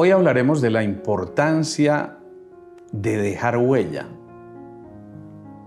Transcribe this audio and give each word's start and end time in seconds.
Hoy 0.00 0.12
hablaremos 0.12 0.60
de 0.60 0.70
la 0.70 0.84
importancia 0.84 2.18
de 2.92 3.16
dejar 3.16 3.56
huella. 3.56 4.06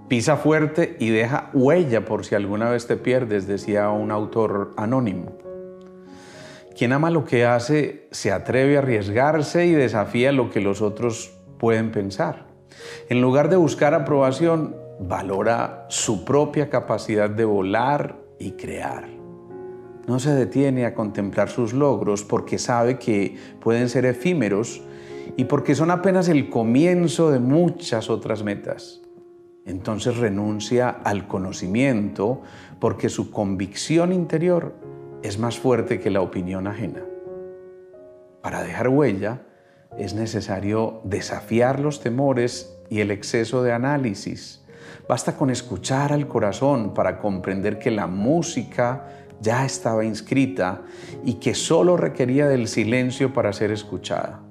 Pisa 0.08 0.38
fuerte 0.38 0.96
y 1.02 1.10
deja 1.10 1.50
huella 1.54 2.06
por 2.06 2.24
si 2.24 2.36
alguna 2.36 2.70
vez 2.70 2.88
te 2.88 2.96
pierdes, 2.96 3.46
decía 3.46 3.90
un 3.90 4.10
autor 4.10 4.72
anónimo. 4.78 5.34
Quien 6.78 6.94
ama 6.94 7.10
lo 7.10 7.26
que 7.26 7.46
hace 7.46 8.08
se 8.12 8.32
atreve 8.32 8.78
a 8.78 8.80
arriesgarse 8.80 9.66
y 9.66 9.74
desafía 9.74 10.32
lo 10.32 10.50
que 10.50 10.62
los 10.62 10.82
otros 10.82 11.38
pueden 11.60 11.92
pensar. 11.92 12.46
En 13.10 13.20
lugar 13.20 13.50
de 13.50 13.58
buscar 13.58 13.94
aprobación, 13.94 14.78
valora 15.02 15.88
su 15.90 16.24
propia 16.24 16.70
capacidad 16.70 17.30
de 17.30 17.44
volar 17.44 18.16
y 18.40 18.52
crear. 18.52 19.21
No 20.08 20.20
se 20.20 20.34
detiene 20.34 20.86
a 20.86 20.96
contemplar 20.96 21.50
sus 21.50 21.74
logros 21.74 22.24
porque 22.24 22.58
sabe 22.58 22.98
que 22.98 23.38
pueden 23.60 23.90
ser 23.90 24.06
efímeros 24.06 24.82
y 25.38 25.46
porque 25.46 25.76
son 25.76 25.92
apenas 25.92 26.28
el 26.28 26.50
comienzo 26.50 27.32
de 27.32 27.40
muchas 27.40 28.10
otras 28.10 28.44
metas. 28.44 29.02
Entonces 29.66 30.18
renuncia 30.18 30.90
al 30.90 31.28
conocimiento 31.28 32.42
porque 32.80 33.10
su 33.10 33.32
convicción 33.32 34.12
interior 34.12 34.74
es 35.22 35.38
más 35.38 35.60
fuerte 35.60 36.00
que 36.00 36.10
la 36.10 36.22
opinión 36.22 36.68
ajena. 36.68 37.06
Para 38.42 38.64
dejar 38.64 38.90
huella 38.90 39.44
es 39.98 40.16
necesario 40.16 41.02
desafiar 41.04 41.80
los 41.80 42.02
temores 42.02 42.76
y 42.90 43.02
el 43.02 43.12
exceso 43.12 43.62
de 43.62 43.72
análisis. 43.72 44.64
Basta 45.08 45.36
con 45.36 45.50
escuchar 45.50 46.12
al 46.12 46.28
corazón 46.28 46.94
para 46.94 47.20
comprender 47.20 47.78
que 47.78 47.92
la 47.92 48.08
música 48.08 49.08
ya 49.42 49.66
estaba 49.66 50.06
inscrita 50.06 50.84
y 51.26 51.36
que 51.36 51.56
solo 51.56 51.98
requería 51.98 52.48
del 52.48 52.68
silencio 52.68 53.34
para 53.34 53.52
ser 53.54 53.72
escuchada. 53.72 54.42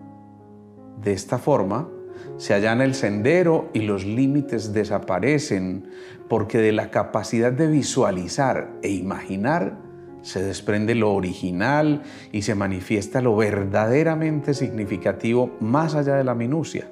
De 1.01 1.13
esta 1.13 1.39
forma, 1.39 1.89
se 2.37 2.55
allana 2.55 2.85
el 2.85 2.95
sendero 2.95 3.71
y 3.73 3.81
los 3.81 4.05
límites 4.05 4.73
desaparecen 4.73 5.91
porque 6.29 6.59
de 6.59 6.73
la 6.73 6.91
capacidad 6.91 7.53
de 7.53 7.69
visualizar 7.69 8.71
e 8.83 8.91
imaginar 8.91 9.79
se 10.23 10.43
desprende 10.43 10.95
lo 10.95 11.15
original 11.15 12.03
y 12.33 12.43
se 12.43 12.55
manifiesta 12.55 13.21
lo 13.21 13.37
verdaderamente 13.37 14.55
significativo 14.55 15.57
más 15.61 15.95
allá 15.95 16.17
de 16.17 16.25
la 16.25 16.35
minucia. 16.35 16.91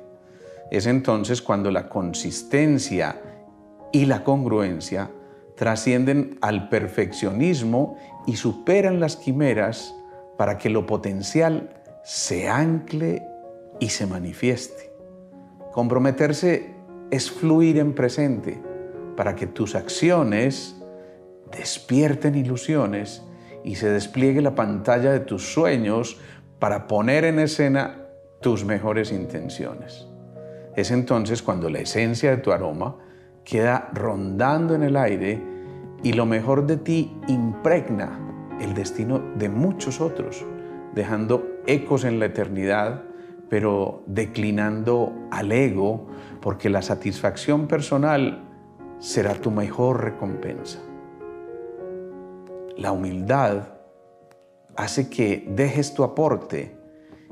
Es 0.71 0.87
entonces 0.87 1.43
cuando 1.43 1.71
la 1.71 1.89
consistencia 1.89 3.21
y 3.93 4.07
la 4.07 4.25
congruencia 4.25 5.11
trascienden 5.59 6.39
al 6.41 6.69
perfeccionismo 6.69 7.99
y 8.27 8.37
superan 8.37 9.01
las 9.01 9.17
quimeras 9.17 9.93
para 10.37 10.57
que 10.57 10.71
lo 10.71 10.87
potencial 10.87 11.71
se 12.05 12.49
ancle 12.49 13.27
y 13.81 13.89
se 13.89 14.07
manifieste. 14.07 14.93
Comprometerse 15.73 16.75
es 17.11 17.31
fluir 17.31 17.79
en 17.79 17.93
presente 17.93 18.63
para 19.17 19.35
que 19.35 19.49
tus 19.49 19.75
acciones 19.75 20.77
despierten 21.51 22.37
ilusiones 22.37 23.25
y 23.65 23.75
se 23.75 23.91
despliegue 23.91 24.41
la 24.41 24.55
pantalla 24.55 25.11
de 25.11 25.21
tus 25.21 25.53
sueños 25.53 26.21
para 26.61 26.87
poner 26.87 27.25
en 27.25 27.41
escena 27.41 28.07
tus 28.41 28.65
mejores 28.65 29.11
intenciones. 29.11 30.07
Es 30.77 30.93
entonces 30.93 31.43
cuando 31.43 31.69
la 31.69 31.81
esencia 31.81 32.31
de 32.31 32.37
tu 32.37 32.53
aroma 32.53 33.08
queda 33.49 33.89
rondando 33.95 34.75
en 34.75 34.83
el 34.83 34.97
aire 34.97 35.43
y 36.03 36.13
lo 36.13 36.27
mejor 36.27 36.67
de 36.67 36.77
ti 36.77 37.17
impregna 37.29 38.21
el 38.61 38.75
destino 38.75 39.21
de 39.37 39.49
muchos 39.49 40.03
otros, 40.03 40.45
dejando 40.95 41.47
ecos 41.67 42.05
en 42.05 42.19
la 42.19 42.27
eternidad, 42.27 43.05
pero 43.49 44.03
declinando 44.07 45.15
al 45.31 45.51
ego, 45.51 46.07
porque 46.43 46.69
la 46.69 46.83
satisfacción 46.83 47.69
personal 47.69 48.45
será 48.99 49.35
tu 49.35 49.51
mejor 49.51 50.05
recompensa. 50.05 50.81
La 52.77 52.93
humildad 52.93 53.69
hace 54.77 55.09
que 55.09 55.49
dejes 55.49 55.95
tu 55.95 56.05
aporte 56.05 56.77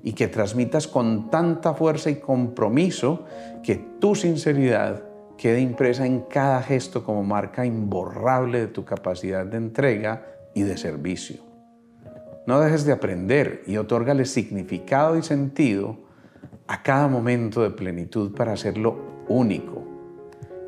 y 0.03 0.15
que 0.15 0.29
transmitas 0.29 0.89
con 0.89 1.29
tanta 1.29 1.75
fuerza 1.75 2.09
y 2.09 2.17
compromiso 2.17 3.25
que 3.63 3.77
tu 4.01 4.15
sinceridad 4.15 5.16
quede 5.37 5.61
impresa 5.61 6.07
en 6.07 6.21
cada 6.23 6.63
gesto 6.63 7.05
como 7.05 7.23
marca 7.23 7.67
imborrable 7.67 8.61
de 8.61 8.67
tu 8.69 8.85
capacidad 8.85 9.45
de 9.45 9.57
entrega 9.57 10.27
y 10.55 10.63
de 10.63 10.77
servicio. 10.77 11.37
No 12.47 12.61
dejes 12.61 12.85
de 12.85 12.93
aprender 12.93 13.63
y 13.67 13.77
otórgale 13.77 14.25
significado 14.25 15.19
y 15.19 15.23
sentido 15.23 15.99
a 16.69 16.83
cada 16.83 17.09
momento 17.09 17.63
de 17.63 17.71
plenitud 17.71 18.35
para 18.35 18.53
hacerlo 18.53 18.97
único. 19.29 19.85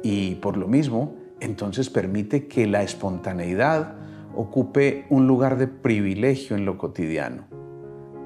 Y 0.02 0.36
por 0.36 0.56
lo 0.56 0.68
mismo, 0.68 1.14
entonces 1.40 1.88
permite 1.88 2.48
que 2.48 2.66
la 2.66 2.82
espontaneidad 2.82 3.94
ocupe 4.34 5.06
un 5.08 5.26
lugar 5.26 5.56
de 5.56 5.68
privilegio 5.68 6.56
en 6.56 6.64
lo 6.64 6.78
cotidiano. 6.78 7.44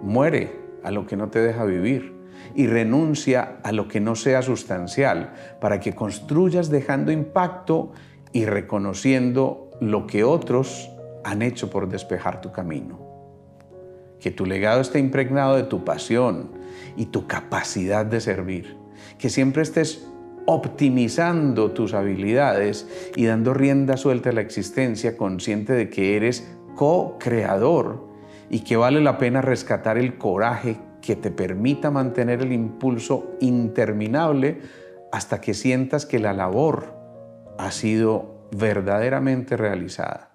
Muere 0.03 0.61
a 0.83 0.91
lo 0.91 1.07
que 1.07 1.17
no 1.17 1.29
te 1.29 1.41
deja 1.41 1.65
vivir 1.65 2.22
y 2.55 2.67
renuncia 2.67 3.59
a 3.63 3.73
lo 3.73 3.89
que 3.89 4.01
no 4.01 4.15
sea 4.15 4.43
sustancial 4.43 5.33
para 5.61 5.81
que 5.81 5.95
construyas 5.95 6.71
dejando 6.71 7.13
impacto 7.13 7.93
y 8.33 8.45
reconociendo 8.45 9.71
lo 9.81 10.07
que 10.07 10.25
otros 10.25 10.91
han 11.25 11.43
hecho 11.43 11.71
por 11.71 11.89
despejar 11.89 12.41
tu 12.41 12.53
camino. 12.53 13.01
Que 14.21 14.31
tu 14.31 14.47
legado 14.47 14.81
esté 14.81 14.99
impregnado 14.99 15.57
de 15.57 15.65
tu 15.65 15.85
pasión 15.85 16.51
y 16.97 17.07
tu 17.07 17.27
capacidad 17.27 18.07
de 18.07 18.21
servir. 18.21 18.77
Que 19.19 19.31
siempre 19.31 19.63
estés 19.63 20.07
optimizando 20.47 21.71
tus 21.73 21.95
habilidades 21.95 22.89
y 23.17 23.27
dando 23.27 23.55
rienda 23.55 23.97
suelta 23.97 24.31
a 24.31 24.33
la 24.33 24.41
existencia 24.41 25.17
consciente 25.17 25.73
de 25.73 25.89
que 25.89 26.17
eres 26.17 26.49
co-creador 26.75 28.09
y 28.51 28.61
que 28.61 28.77
vale 28.77 29.01
la 29.01 29.19
pena 29.19 29.41
rescatar 29.41 29.99
el 29.99 30.19
coraje 30.19 30.79
que 31.03 31.17
te 31.17 31.31
permita 31.31 31.91
mantener 31.91 32.41
el 32.41 32.53
impulso 32.53 33.37
interminable 33.41 34.61
hasta 35.11 35.41
que 35.41 35.53
sientas 35.53 36.07
que 36.07 36.19
la 36.19 36.33
labor 36.33 36.95
ha 37.59 37.71
sido 37.71 38.49
verdaderamente 38.53 39.57
realizada. 39.57 40.31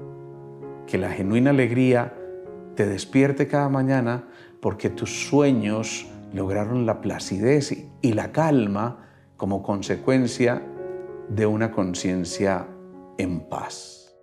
Que 0.86 0.98
la 0.98 1.10
genuina 1.10 1.50
alegría 1.50 2.14
te 2.76 2.86
despierte 2.86 3.48
cada 3.48 3.70
mañana 3.70 4.28
porque 4.62 4.90
tus 4.90 5.28
sueños 5.28 6.08
lograron 6.34 6.86
la 6.86 7.02
placidez 7.02 7.76
y 8.02 8.14
la 8.14 8.32
calma 8.32 9.08
como 9.38 9.64
consecuencia 9.64 10.62
de 11.30 11.46
una 11.46 11.72
conciencia 11.72 12.68
en 13.18 13.40
paz. 13.50 14.16